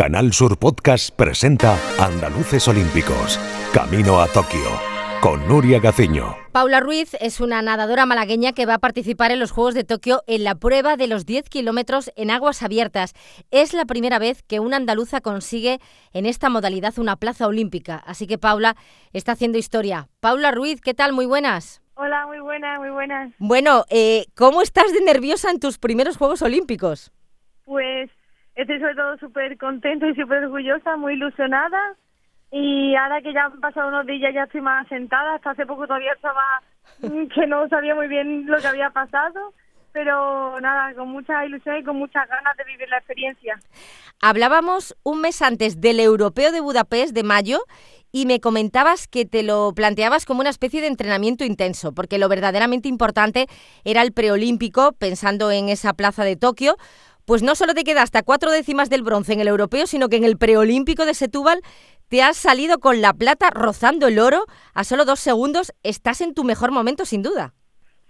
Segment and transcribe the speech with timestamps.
[0.00, 3.38] Canal Sur Podcast presenta Andaluces Olímpicos,
[3.74, 4.80] Camino a Tokio,
[5.20, 6.38] con Nuria Gaciño.
[6.52, 10.22] Paula Ruiz es una nadadora malagueña que va a participar en los Juegos de Tokio
[10.26, 13.12] en la prueba de los 10 kilómetros en aguas abiertas.
[13.50, 15.80] Es la primera vez que una andaluza consigue
[16.14, 18.76] en esta modalidad una plaza olímpica, así que Paula
[19.12, 20.08] está haciendo historia.
[20.20, 21.12] Paula Ruiz, ¿qué tal?
[21.12, 21.82] Muy buenas.
[21.96, 23.34] Hola, muy buenas, muy buenas.
[23.38, 27.12] Bueno, eh, ¿cómo estás de nerviosa en tus primeros Juegos Olímpicos?
[27.66, 28.10] Pues
[28.60, 31.96] estoy sobre todo súper contenta y súper orgullosa, muy ilusionada.
[32.52, 35.86] Y ahora que ya han pasado unos días ya estoy más sentada, hasta hace poco
[35.86, 36.62] todavía estaba
[37.34, 39.54] que no sabía muy bien lo que había pasado,
[39.92, 43.58] pero nada, con mucha ilusión y con muchas ganas de vivir la experiencia.
[44.20, 47.60] Hablábamos un mes antes del Europeo de Budapest de mayo
[48.12, 52.28] y me comentabas que te lo planteabas como una especie de entrenamiento intenso, porque lo
[52.28, 53.46] verdaderamente importante
[53.84, 56.76] era el preolímpico, pensando en esa plaza de Tokio,
[57.30, 60.16] pues no solo te quedaste hasta cuatro décimas del bronce en el europeo, sino que
[60.16, 61.60] en el preolímpico de Setúbal
[62.08, 65.72] te has salido con la plata rozando el oro a solo dos segundos.
[65.84, 67.52] Estás en tu mejor momento, sin duda.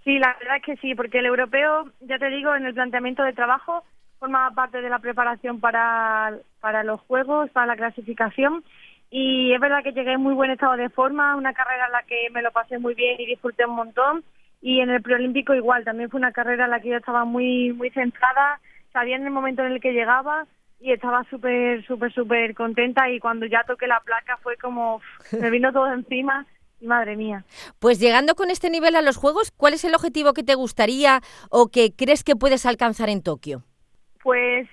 [0.03, 3.21] Sí, la verdad es que sí, porque el europeo, ya te digo, en el planteamiento
[3.21, 3.83] de trabajo
[4.17, 8.63] formaba parte de la preparación para, para los Juegos, para la clasificación.
[9.11, 12.01] Y es verdad que llegué en muy buen estado de forma, una carrera en la
[12.07, 14.23] que me lo pasé muy bien y disfruté un montón.
[14.63, 17.71] Y en el preolímpico igual, también fue una carrera en la que yo estaba muy,
[17.73, 18.59] muy centrada
[18.91, 20.45] sabía en el momento en el que llegaba
[20.79, 25.01] y estaba súper, súper, súper contenta y cuando ya toqué la placa fue como,
[25.39, 26.45] me vino todo encima
[26.79, 27.45] y madre mía.
[27.79, 31.21] Pues llegando con este nivel a los Juegos, ¿cuál es el objetivo que te gustaría
[31.49, 33.63] o que crees que puedes alcanzar en Tokio?
[34.23, 34.67] Pues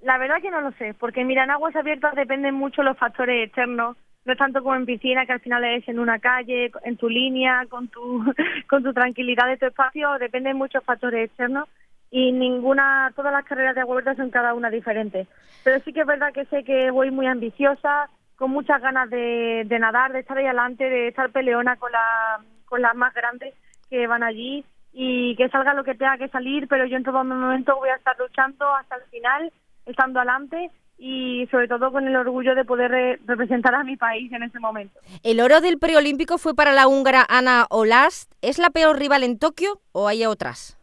[0.00, 3.46] la verdad que no lo sé, porque mira, en aguas abiertas dependen mucho los factores
[3.46, 6.96] externos, no es tanto como en piscina, que al final es en una calle, en
[6.96, 8.24] tu línea, con tu,
[8.68, 11.68] con tu tranquilidad de tu espacio, dependen muchos factores externos
[12.10, 15.26] y ninguna, todas las carreras de vuelta son cada una diferente.
[15.64, 19.64] Pero sí que es verdad que sé que voy muy ambiciosa, con muchas ganas de,
[19.66, 23.54] de nadar, de estar ahí adelante, de estar peleona con, la, con las más grandes
[23.88, 27.22] que van allí y que salga lo que tenga que salir, pero yo en todo
[27.24, 29.52] momento voy a estar luchando hasta el final,
[29.84, 34.42] estando adelante y sobre todo con el orgullo de poder representar a mi país en
[34.42, 34.98] ese momento.
[35.22, 38.32] El oro del preolímpico fue para la húngara Ana Olast.
[38.40, 40.75] ¿Es la peor rival en Tokio o hay otras?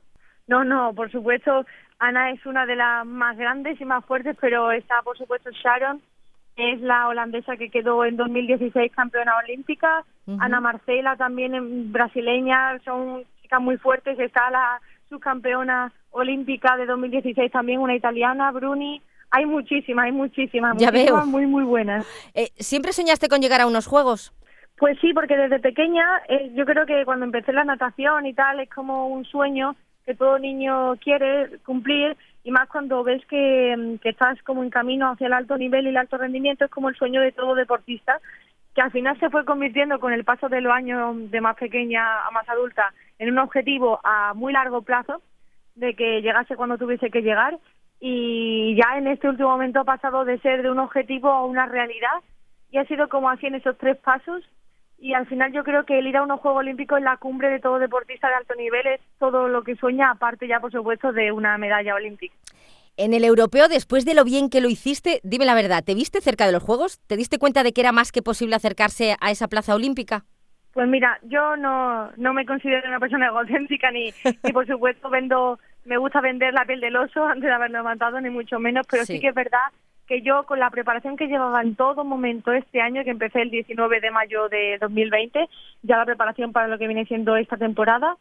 [0.47, 1.65] No, no, por supuesto,
[1.99, 6.01] Ana es una de las más grandes y más fuertes, pero está, por supuesto, Sharon,
[6.55, 10.03] es la holandesa que quedó en 2016 campeona olímpica.
[10.39, 14.19] Ana Marcela, también brasileña, son chicas muy fuertes.
[14.19, 19.01] Está la subcampeona olímpica de 2016 también, una italiana, Bruni.
[19.31, 22.05] Hay muchísimas, hay muchísimas, ya muchísimas muy, muy buenas.
[22.35, 24.31] Eh, ¿Siempre soñaste con llegar a unos Juegos?
[24.77, 28.59] Pues sí, porque desde pequeña, eh, yo creo que cuando empecé la natación y tal,
[28.59, 34.09] es como un sueño que todo niño quiere cumplir y más cuando ves que, que
[34.09, 36.95] estás como en camino hacia el alto nivel y el alto rendimiento es como el
[36.95, 38.19] sueño de todo deportista
[38.73, 42.25] que al final se fue convirtiendo con el paso de los años de más pequeña
[42.27, 45.21] a más adulta en un objetivo a muy largo plazo
[45.75, 47.57] de que llegase cuando tuviese que llegar
[47.99, 51.65] y ya en este último momento ha pasado de ser de un objetivo a una
[51.65, 52.21] realidad
[52.71, 54.43] y ha sido como así en esos tres pasos
[55.03, 57.49] y al final yo creo que el ir a unos Juegos Olímpicos es la cumbre
[57.49, 61.11] de todo deportista de alto nivel, es todo lo que sueña, aparte ya por supuesto
[61.11, 62.33] de una medalla olímpica.
[62.95, 66.21] En el europeo, después de lo bien que lo hiciste, dime la verdad, ¿te viste
[66.21, 67.01] cerca de los Juegos?
[67.05, 70.23] ¿Te diste cuenta de que era más que posible acercarse a esa plaza olímpica?
[70.71, 75.59] Pues mira, yo no, no me considero una persona egocéntrica ni, ni por supuesto vendo,
[75.83, 79.03] me gusta vender la piel del oso antes de haberlo levantado, ni mucho menos, pero
[79.03, 79.59] sí que es verdad
[80.07, 83.49] que yo con la preparación que llevaba en todo momento este año, que empecé el
[83.49, 85.47] 19 de mayo de 2020,
[85.83, 88.17] ya la preparación para lo que viene siendo esta temporada,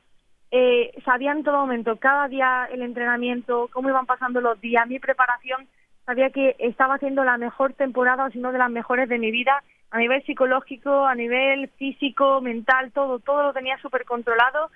[0.51, 4.99] eh, sabía en todo momento, cada día el entrenamiento, cómo iban pasando los días, mi
[4.99, 5.67] preparación,
[6.05, 9.31] sabía que estaba haciendo la mejor temporada, o si no de las mejores de mi
[9.31, 14.71] vida, a nivel psicológico, a nivel físico, mental, todo, todo lo tenía súper controlado.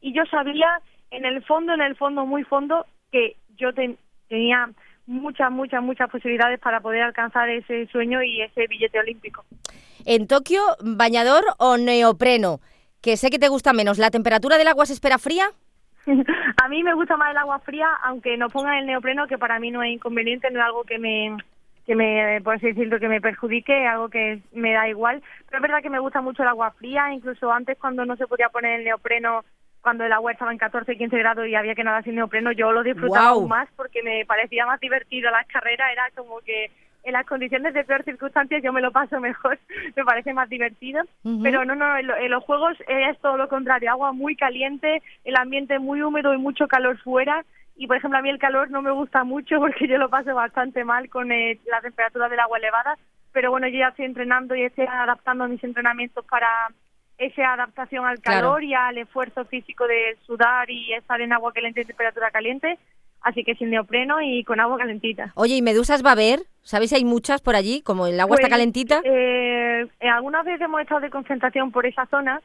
[0.00, 0.80] Y yo sabía
[1.10, 4.70] en el fondo, en el fondo, muy fondo, que yo tenía
[5.06, 9.44] muchas, muchas, muchas posibilidades para poder alcanzar ese sueño y ese billete olímpico.
[10.04, 12.60] En Tokio, bañador o neopreno,
[13.00, 15.46] que sé que te gusta menos, ¿la temperatura del agua se espera fría?
[16.06, 19.58] a mí me gusta más el agua fría, aunque no pongan el neopreno, que para
[19.58, 21.36] mí no es inconveniente, no es algo que me
[21.86, 25.22] que me, por así decirlo, que me perjudique, algo que me da igual.
[25.46, 28.26] Pero es verdad que me gusta mucho el agua fría, incluso antes cuando no se
[28.26, 29.44] podía poner el neopreno
[29.86, 32.72] cuando el agua estaba en 14, 15 grados y había que nadar sin neopreno, yo
[32.72, 36.72] lo disfrutaba aún más porque me parecía más divertido las carreras, era como que
[37.04, 39.60] en las condiciones de peor circunstancias yo me lo paso mejor,
[39.94, 41.04] me parece más divertido,
[41.40, 45.78] pero no, no, en, los juegos es todo lo contrario, agua muy caliente, el ambiente
[45.78, 47.44] muy húmedo y mucho calor fuera.
[47.76, 50.34] Y por ejemplo a mí el calor no me gusta mucho porque yo lo paso
[50.34, 52.98] bastante mal con eh, la temperatura del agua elevada,
[53.30, 56.48] pero bueno, yo ya estoy entrenando y estoy adaptando mis entrenamientos para
[57.18, 61.80] esa adaptación al calor y al esfuerzo físico de sudar y estar en agua caliente
[61.80, 62.78] y temperatura caliente.
[63.22, 65.32] Así que sin neopreno y con agua calentita.
[65.34, 66.40] Oye, ¿y medusas va a haber?
[66.62, 67.82] ¿Sabéis hay muchas por allí?
[67.82, 69.00] Como el agua está pues, calentita.
[69.04, 72.40] Eh, algunas veces hemos estado de concentración por esa zona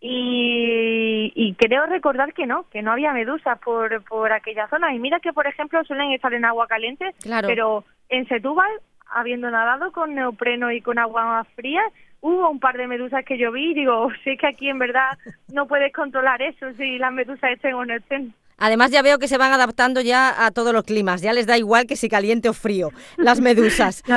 [0.00, 4.94] y, y, creo recordar que no, que no había medusas por, por aquella zona.
[4.94, 8.70] Y mira que, por ejemplo, suelen estar en agua caliente, pero en Setúbal,
[9.08, 11.82] habiendo nadado con neopreno y con agua más fría,
[12.26, 15.16] hubo un par de medusas que yo vi y digo, sí que aquí en verdad
[15.52, 18.34] no puedes controlar eso, si las medusas estén o no estén.
[18.58, 21.56] Además ya veo que se van adaptando ya a todos los climas, ya les da
[21.56, 24.02] igual que si caliente o frío, las medusas.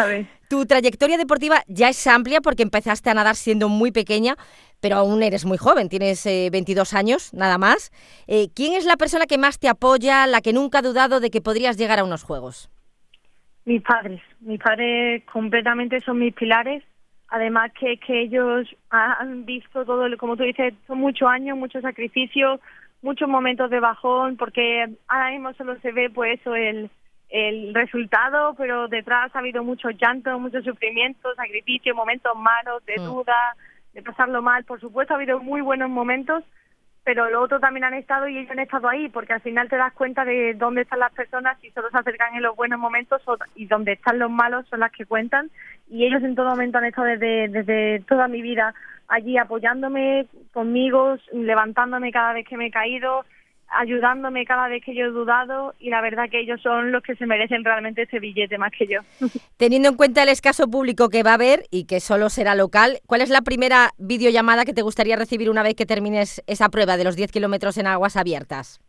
[0.49, 4.35] Tu trayectoria deportiva ya es amplia porque empezaste a nadar siendo muy pequeña,
[4.81, 7.91] pero aún eres muy joven, tienes 22 eh, años nada más.
[8.25, 11.29] Eh, ¿Quién es la persona que más te apoya, la que nunca ha dudado de
[11.29, 12.71] que podrías llegar a unos Juegos?
[13.65, 16.83] Mis padres, mis padres completamente son mis pilares.
[17.31, 22.59] Además que, que ellos han visto todo, como tú dices, son muchos años, mucho sacrificio,
[23.01, 26.89] muchos momentos de bajón, porque ahora mismo solo se ve pues eso, el,
[27.29, 33.03] el resultado, pero detrás ha habido mucho llanto, mucho sufrimiento, sacrificio, momentos malos, de mm.
[33.03, 33.55] duda,
[33.93, 34.63] de pasarlo mal.
[34.65, 36.43] Por supuesto, ha habido muy buenos momentos,
[37.03, 39.77] pero los otros también han estado y ellos han estado ahí, porque al final te
[39.77, 43.21] das cuenta de dónde están las personas y solo se acercan en los buenos momentos
[43.55, 45.51] y donde están los malos son las que cuentan.
[45.89, 48.73] Y ellos en todo momento han estado desde, desde toda mi vida
[49.07, 53.25] allí apoyándome conmigo, levantándome cada vez que me he caído,
[53.71, 57.15] ayudándome cada vez que yo he dudado y la verdad que ellos son los que
[57.15, 59.01] se merecen realmente ese billete más que yo.
[59.57, 62.99] Teniendo en cuenta el escaso público que va a haber y que solo será local,
[63.05, 66.97] ¿cuál es la primera videollamada que te gustaría recibir una vez que termines esa prueba
[66.97, 68.79] de los 10 kilómetros en aguas abiertas?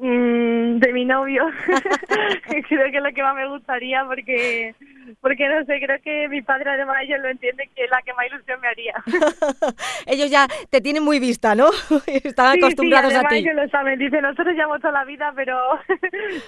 [0.00, 1.44] Mm, de mi novio.
[2.68, 4.74] creo que es lo que más me gustaría porque
[5.20, 8.12] porque no sé, creo que mi padre además ellos lo entienden que es la que
[8.12, 8.94] más ilusión me haría.
[10.06, 11.70] ellos ya te tienen muy vista, ¿no?
[12.06, 13.36] Están acostumbrados a ti.
[13.36, 15.56] ellos lo saben, dicen, nosotros llevamos toda la vida, pero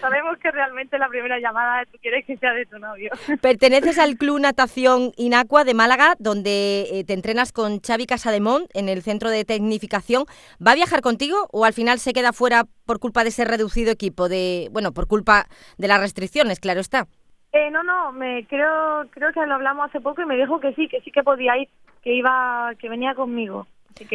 [0.00, 3.10] sabemos que realmente la primera llamada tú quieres que sea de tu novio.
[3.40, 8.88] Perteneces al Club Natación Inacua de Málaga, donde eh, te entrenas con Xavi Casademont en
[8.88, 10.24] el centro de tecnificación.
[10.64, 13.92] ¿Va a viajar contigo o al final se queda fuera por culpa de ese reducido
[13.92, 14.28] equipo?
[14.28, 15.46] de Bueno, por culpa
[15.78, 17.06] de las restricciones, claro está.
[17.52, 20.72] Eh, no, no, me creo creo que lo hablamos hace poco y me dijo que
[20.74, 21.68] sí, que sí que podía ir,
[22.02, 23.66] que iba, que venía conmigo.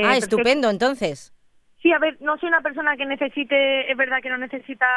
[0.04, 1.34] ah, estupendo, entonces.
[1.82, 4.88] Sí, a ver, no soy una persona que necesite, es verdad que no necesita,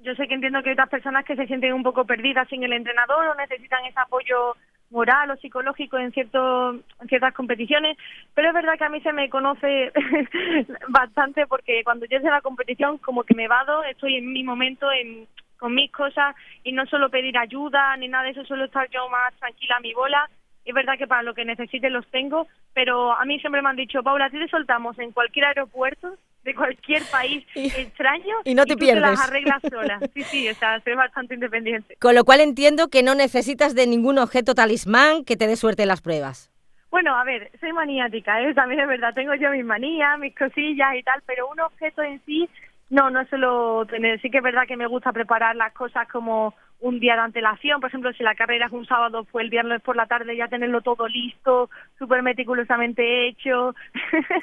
[0.00, 2.64] yo sé que entiendo que hay otras personas que se sienten un poco perdidas sin
[2.64, 4.56] el entrenador o necesitan ese apoyo
[4.90, 7.96] moral o psicológico en cierto, en ciertas competiciones,
[8.34, 9.92] pero es verdad que a mí se me conoce
[10.88, 14.90] bastante porque cuando yo a la competición como que me vado, estoy en mi momento,
[14.90, 15.26] en
[15.60, 16.34] con mis cosas
[16.64, 19.80] y no solo pedir ayuda ni nada de eso, solo estar yo más tranquila a
[19.80, 20.28] mi bola.
[20.64, 23.76] Es verdad que para lo que necesite los tengo, pero a mí siempre me han
[23.76, 28.76] dicho, Paula, si te soltamos en cualquier aeropuerto de cualquier país extraño y no te
[28.76, 29.02] pierdes.
[29.02, 30.00] las arreglas sola.
[30.14, 31.96] Sí, sí, o sea, soy bastante independiente.
[32.00, 35.82] Con lo cual entiendo que no necesitas de ningún objeto talismán que te dé suerte
[35.82, 36.50] en las pruebas.
[36.90, 38.52] Bueno, a ver, soy maniática, ¿eh?
[38.52, 42.20] también es verdad, tengo yo mis manías, mis cosillas y tal, pero un objeto en
[42.26, 42.48] sí
[42.90, 44.20] no, no suelo tener.
[44.20, 47.80] Sí que es verdad que me gusta preparar las cosas como un día de antelación.
[47.80, 50.48] Por ejemplo, si la carrera es un sábado, pues el viernes por la tarde ya
[50.48, 53.74] tenerlo todo listo, súper meticulosamente hecho.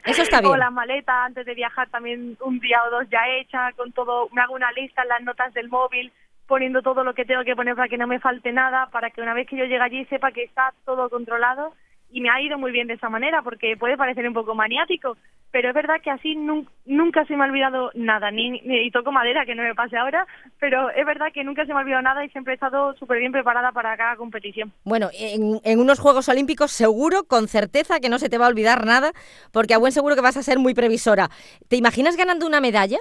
[0.05, 0.53] Eso está bien.
[0.53, 4.29] o las maletas antes de viajar también un día o dos ya hecha, con todo.
[4.31, 6.11] Me hago una lista en las notas del móvil
[6.47, 9.21] poniendo todo lo que tengo que poner para que no me falte nada, para que
[9.21, 11.73] una vez que yo llegue allí sepa que está todo controlado
[12.09, 15.17] y me ha ido muy bien de esa manera porque puede parecer un poco maniático,
[15.51, 19.45] pero es verdad que así nunca se me ha olvidado nada, ni, y toco madera
[19.45, 20.25] que no me pase ahora,
[20.59, 23.19] pero es verdad que nunca se me ha olvidado nada y siempre he estado súper
[23.19, 24.71] bien preparada para cada competición.
[24.83, 28.49] Bueno, en, en, unos Juegos Olímpicos seguro, con certeza que no se te va a
[28.49, 29.11] olvidar nada,
[29.51, 31.29] porque a buen seguro que vas a ser muy previsora.
[31.67, 32.97] ¿Te imaginas ganando una medalla?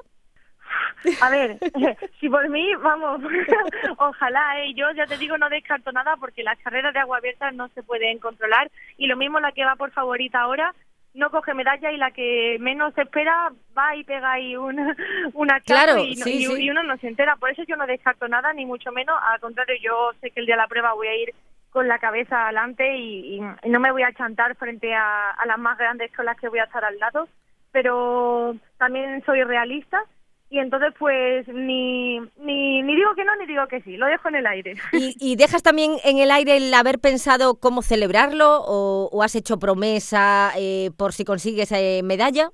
[1.21, 1.59] A ver,
[2.21, 3.21] si por mí, vamos,
[3.99, 4.75] ojalá, ¿eh?
[4.75, 7.83] yo ya te digo, no descarto nada porque las carreras de agua abierta no se
[7.83, 10.75] pueden controlar y lo mismo la que va por favorita ahora
[11.17, 14.95] no coge medalla y la que menos espera va y pega ahí una,
[15.33, 17.37] una claro, y, y, uno no se entera.
[17.37, 19.19] Por eso yo no descarto nada, ni mucho menos.
[19.31, 21.35] Al contrario, yo sé que el día de la prueba voy a ir
[21.71, 25.59] con la cabeza adelante y, y no me voy a chantar frente a, a las
[25.59, 27.29] más grandes con las que voy a estar al lado.
[27.73, 30.03] Pero también soy realista
[30.49, 34.29] y entonces pues ni, ni, ni, digo que no ni digo que sí, lo dejo
[34.29, 34.75] en el aire.
[34.93, 40.53] ¿Y, dejas también en el aire el haber pensado cómo celebrarlo o, has hecho promesa
[40.57, 42.51] eh, por si consigues eh, medalla?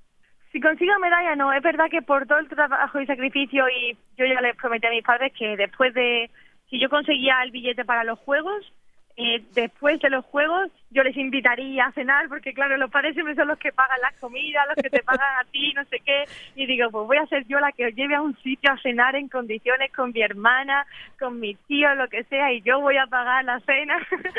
[0.52, 4.26] Si consigo medalla no, es verdad que por todo el trabajo y sacrificio y yo
[4.26, 6.30] ya les prometí a mis padres que después de,
[6.70, 8.72] si yo conseguía el billete para los Juegos,
[9.16, 13.34] eh, después de los juegos yo les invitaría a cenar porque claro los padres siempre
[13.34, 16.24] son los que pagan las comidas los que te pagan a ti no sé qué.
[16.54, 18.78] Y digo pues voy a ser yo la que os lleve a un sitio a
[18.80, 20.86] cenar en condiciones con mi hermana
[21.18, 23.96] con mi tío lo que sea y yo voy a pagar la cena.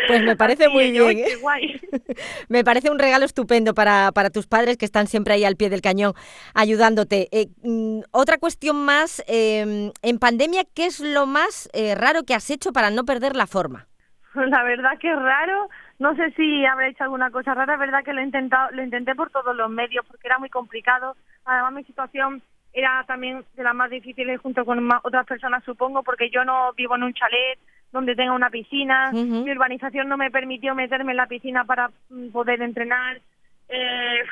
[0.07, 1.25] Pues me parece muy bien ¿eh?
[2.49, 5.69] me parece un regalo estupendo para, para tus padres que están siempre ahí al pie
[5.69, 6.13] del cañón
[6.55, 7.29] ayudándote.
[7.31, 12.49] Eh, mm, otra cuestión más em, en pandemia qué es lo más raro que has
[12.49, 13.87] hecho para no perder la forma
[14.47, 15.69] La verdad que es raro.
[15.99, 17.73] No sé si habré hecho alguna cosa rara.
[17.73, 20.49] Es verdad que lo he intentado, lo intenté por todos los medios porque era muy
[20.49, 21.15] complicado.
[21.45, 22.41] Además, mi situación
[22.73, 26.95] era también de las más difíciles junto con otras personas, supongo, porque yo no vivo
[26.95, 27.59] en un chalet
[27.91, 29.11] donde tenga una piscina.
[29.11, 33.21] Mi urbanización no me permitió meterme en la piscina para mm, poder entrenar.
[33.69, 34.23] Eh,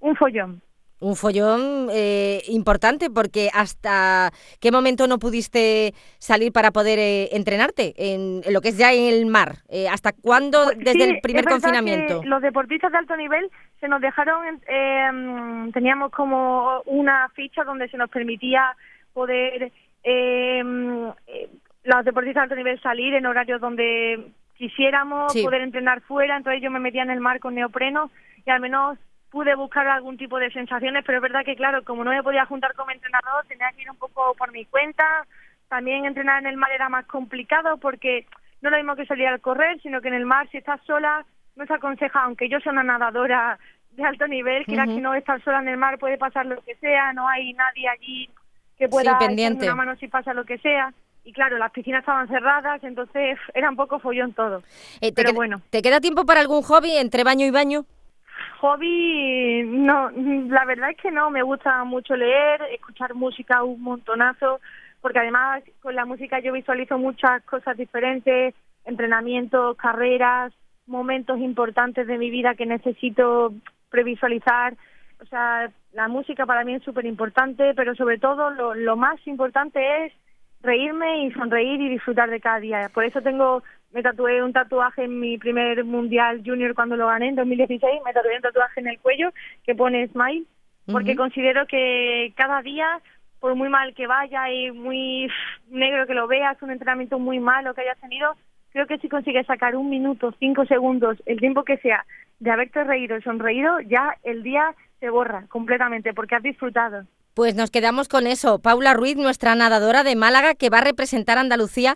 [0.00, 0.62] un follón
[1.00, 7.94] un follón eh, importante porque hasta qué momento no pudiste salir para poder eh, entrenarte
[7.96, 9.56] en, lo que es ya en el mar.
[9.68, 12.22] Eh, ¿Hasta cuándo pues desde el primer confinamiento?
[12.24, 13.50] los deportistas de alto nivel
[13.80, 18.74] se nos dejaron, em, teníamos como una ficha donde se nos permitía
[19.12, 21.12] poder em,
[21.84, 26.70] los deportistas de alto nivel salir en horarios donde quisiéramos poder entrenar fuera, entonces yo
[26.70, 28.10] me metía en el mar con neopreno
[28.44, 28.98] y al menos
[29.30, 32.46] pude buscar algún tipo de sensaciones, pero es verdad que, claro, como no me podía
[32.46, 35.04] juntar como entrenador, tenía que ir un poco por mi cuenta.
[35.68, 38.26] También entrenar en el mar era más complicado porque
[38.62, 40.80] no es lo mismo que salir al correr, sino que en el mar, si estás
[40.86, 43.58] sola, no se aconseja, aunque yo soy una nadadora
[43.90, 46.76] de alto nivel, que que no estar sola en el mar puede pasar lo que
[46.76, 48.30] sea, no hay nadie allí
[48.78, 50.92] que pueda sí, una mano si pasa lo que sea.
[51.24, 54.62] Y claro, las piscinas estaban cerradas, entonces era un poco follón todo.
[55.00, 55.60] Eh, pero bueno.
[55.68, 57.84] ¿Te queda tiempo para algún hobby entre baño y baño?
[58.60, 64.60] Hobby, no, la verdad es que no, me gusta mucho leer, escuchar música un montonazo,
[65.00, 70.52] porque además con la música yo visualizo muchas cosas diferentes, entrenamientos, carreras,
[70.86, 73.52] momentos importantes de mi vida que necesito
[73.90, 74.74] previsualizar.
[75.20, 79.24] O sea, la música para mí es súper importante, pero sobre todo lo, lo más
[79.26, 80.12] importante es
[80.62, 82.90] reírme y sonreír y disfrutar de cada día.
[82.92, 83.62] Por eso tengo
[83.92, 88.12] me tatué un tatuaje en mi primer mundial junior cuando lo gané en 2016, me
[88.12, 89.30] tatué un tatuaje en el cuello
[89.64, 90.44] que pone Smile,
[90.86, 93.00] porque considero que cada día,
[93.40, 95.30] por muy mal que vaya y muy
[95.68, 98.34] negro que lo veas, un entrenamiento muy malo que hayas tenido,
[98.72, 102.04] creo que si consigues sacar un minuto, cinco segundos, el tiempo que sea,
[102.40, 107.04] de haberte reído y sonreído, ya el día se borra completamente porque has disfrutado.
[107.38, 108.58] Pues nos quedamos con eso.
[108.58, 111.94] Paula Ruiz, nuestra nadadora de Málaga, que va a representar a Andalucía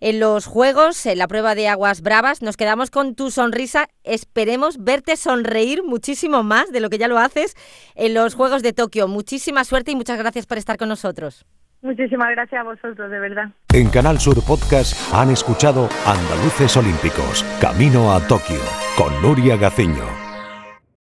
[0.00, 2.42] en los Juegos, en la prueba de aguas bravas.
[2.42, 3.86] Nos quedamos con tu sonrisa.
[4.02, 7.54] Esperemos verte sonreír muchísimo más de lo que ya lo haces
[7.94, 9.06] en los Juegos de Tokio.
[9.06, 11.46] Muchísima suerte y muchas gracias por estar con nosotros.
[11.82, 13.50] Muchísimas gracias a vosotros, de verdad.
[13.72, 18.58] En Canal Sur Podcast han escuchado Andaluces Olímpicos, Camino a Tokio,
[18.96, 20.29] con Nuria Gaciño.